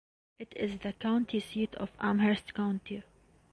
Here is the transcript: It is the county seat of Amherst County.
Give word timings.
It 0.39 0.51
is 0.55 0.79
the 0.79 0.93
county 0.93 1.39
seat 1.39 1.75
of 1.75 1.91
Amherst 1.99 2.55
County. 2.55 3.03